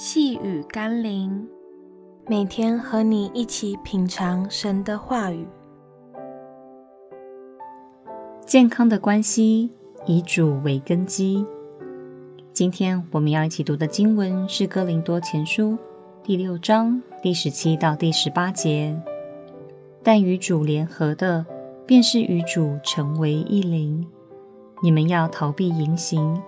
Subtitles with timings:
[0.00, 1.44] 细雨甘霖，
[2.28, 5.44] 每天和你一起品尝神的话语。
[8.46, 9.68] 健康的关系
[10.06, 11.44] 以主为根基。
[12.52, 15.72] 今天我们要一起读的经文是《哥林多前书》
[16.22, 18.96] 第六章第十七到第十八节。
[20.04, 21.44] 但与主联合的，
[21.84, 24.06] 便是与主成为一灵。
[24.80, 26.40] 你们要逃避淫行，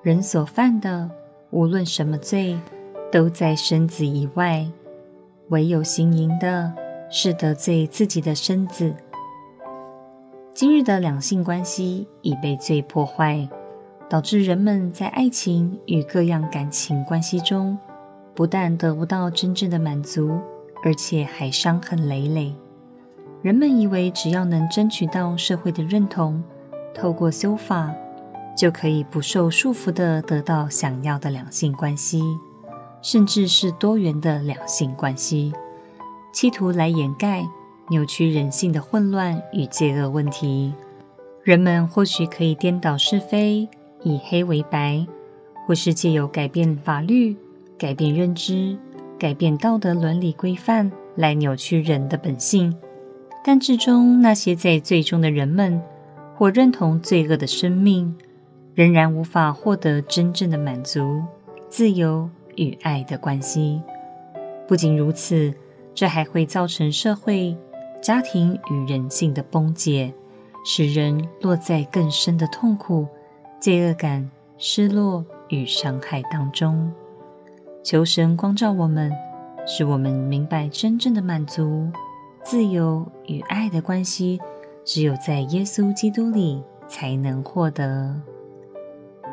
[0.00, 1.10] 人所犯的，
[1.50, 2.56] 无论什么罪，
[3.14, 4.68] 都在身子以外；
[5.50, 6.74] 唯有行淫的，
[7.08, 8.92] 是得罪自己的身子。
[10.52, 13.48] 今日的两性关系已被罪破坏，
[14.10, 17.78] 导致人们在爱情与各样感情关系中，
[18.34, 20.36] 不但得不到真正的满足，
[20.84, 22.52] 而且还伤痕累累。
[23.42, 26.42] 人们以为只要能争取到社会的认同，
[26.92, 27.94] 透过修法，
[28.56, 32.20] 就可以不受束缚地得到想要的两性关系，
[33.04, 35.52] 甚至是多元的两性关系，
[36.32, 37.44] 企图来掩盖
[37.90, 40.72] 扭曲人性的混乱与罪恶问题。
[41.42, 43.68] 人们或许可以颠倒是非，
[44.02, 45.06] 以黑为白，
[45.66, 47.36] 或是借由改变法律、
[47.76, 48.74] 改变认知、
[49.18, 52.74] 改变道德伦理规范来扭曲人的本性。
[53.44, 55.78] 但至终，那些在罪中的人们，
[56.34, 58.16] 或认同罪恶的生命，
[58.74, 61.22] 仍然无法获得真正的满足、
[61.68, 63.82] 自由与爱的关系。
[64.66, 65.52] 不仅如此，
[65.94, 67.56] 这还会造成社会、
[68.00, 70.12] 家庭与人性的崩解，
[70.64, 73.06] 使人落在更深的痛苦、
[73.60, 76.90] 罪恶感、失落与伤害当中。
[77.82, 79.12] 求神光照我们，
[79.66, 81.90] 使我们明白真正的满足、
[82.42, 84.40] 自由与爱的关系。
[84.86, 88.14] 只有在耶稣基督里才能获得。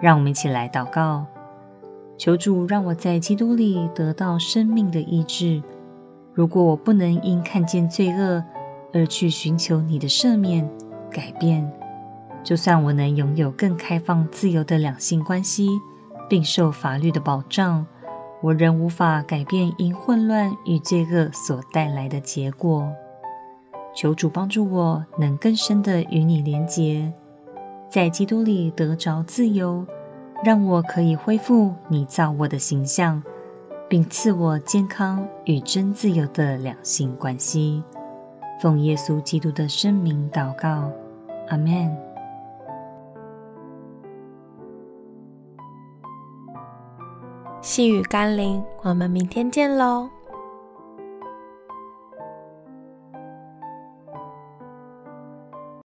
[0.00, 1.26] 让我们一起来祷告，
[2.20, 5.62] 求主让我在基督里得到生命的医治。
[6.34, 8.44] 如果我不能因看见罪恶
[8.92, 10.68] 而去寻求你的赦免、
[11.10, 11.66] 改变，
[12.44, 15.66] 就算我能拥有更开放、自由的两性关系，
[16.28, 17.86] 并受法律的保障，
[18.42, 22.86] 我仍无法改变因混乱与罪恶所带来的结果。
[23.94, 27.10] 求主帮助我，能更深的与你连结，
[27.88, 29.86] 在基督里得着自由，
[30.42, 33.22] 让我可以恢复你造我的形象，
[33.88, 37.82] 并赐我健康与真自由的两性关系。
[38.60, 40.90] 奉耶稣基督的圣名祷告，
[41.48, 41.96] 阿们。
[47.60, 50.08] 细雨甘霖，我们明天见喽。